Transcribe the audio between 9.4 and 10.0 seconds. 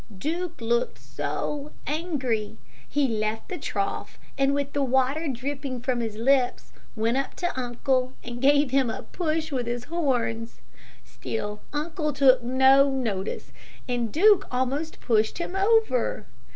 with his